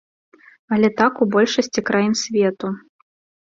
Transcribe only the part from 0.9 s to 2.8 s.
так у большасці краін свету.